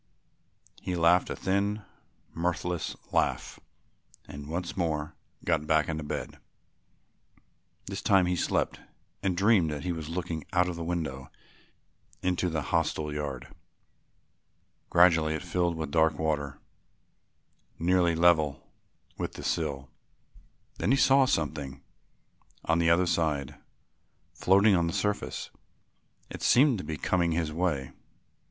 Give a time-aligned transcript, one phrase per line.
[0.81, 1.83] He laughed a thin
[2.33, 3.59] mirthless laugh
[4.27, 5.13] and once more
[5.45, 6.39] got back into bed.
[7.85, 8.79] This time he slept
[9.21, 11.29] and dreamed that he was looking out of the window
[12.23, 13.49] into the hostel yard.
[14.89, 16.57] Gradually it filled with dark water
[17.77, 18.71] nearly level
[19.19, 19.91] with the sill.
[20.79, 21.83] Then he saw something
[22.65, 23.53] on the other side,
[24.33, 25.51] floating on the surface.
[26.31, 27.91] It seemed to be coming his way.